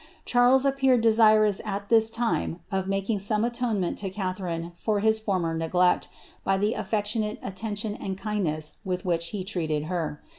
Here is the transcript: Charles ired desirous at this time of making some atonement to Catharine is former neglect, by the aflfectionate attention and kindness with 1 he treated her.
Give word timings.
Charles 0.25 0.65
ired 0.65 1.01
desirous 1.01 1.61
at 1.63 1.89
this 1.89 2.09
time 2.09 2.59
of 2.71 2.87
making 2.87 3.19
some 3.19 3.45
atonement 3.45 3.99
to 3.99 4.09
Catharine 4.09 4.71
is 5.03 5.19
former 5.19 5.53
neglect, 5.53 6.07
by 6.43 6.57
the 6.57 6.73
aflfectionate 6.75 7.37
attention 7.43 7.93
and 7.93 8.17
kindness 8.17 8.77
with 8.83 9.05
1 9.05 9.19
he 9.29 9.43
treated 9.43 9.83
her. 9.83 10.19